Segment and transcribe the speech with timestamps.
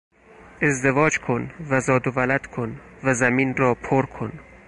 [0.61, 4.39] ازدواج کن و زاد و ولد کن و زمین را پر کن!